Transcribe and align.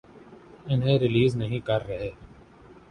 انہیں 0.65 0.99
ریلیز 0.99 1.35
نہیں 1.35 1.59
کر 1.59 1.87
رہے۔ 1.87 2.09